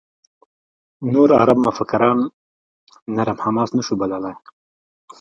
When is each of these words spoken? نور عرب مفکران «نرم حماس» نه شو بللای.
نور 1.13 1.29
عرب 1.41 1.57
مفکران 1.65 2.19
«نرم 3.15 3.37
حماس» 3.45 3.69
نه 3.77 3.81
شو 3.87 3.93
بللای. 3.99 4.35